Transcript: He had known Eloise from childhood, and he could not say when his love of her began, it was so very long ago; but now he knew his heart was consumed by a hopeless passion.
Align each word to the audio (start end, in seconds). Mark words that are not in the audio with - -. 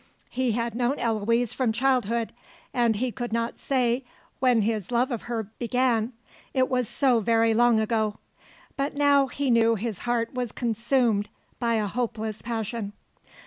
He 0.31 0.53
had 0.53 0.73
known 0.73 0.97
Eloise 0.97 1.53
from 1.53 1.71
childhood, 1.71 2.33
and 2.73 2.95
he 2.95 3.11
could 3.11 3.31
not 3.31 3.59
say 3.59 4.03
when 4.39 4.63
his 4.63 4.89
love 4.91 5.11
of 5.11 5.29
her 5.29 5.43
began, 5.59 6.13
it 6.55 6.69
was 6.69 6.89
so 6.89 7.19
very 7.19 7.53
long 7.53 7.79
ago; 7.79 8.17
but 8.75 8.95
now 8.95 9.27
he 9.27 9.51
knew 9.51 9.75
his 9.75 9.99
heart 9.99 10.33
was 10.33 10.51
consumed 10.51 11.29
by 11.59 11.75
a 11.75 11.85
hopeless 11.85 12.41
passion. 12.41 12.93